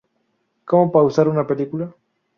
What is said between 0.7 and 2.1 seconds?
pausar una película.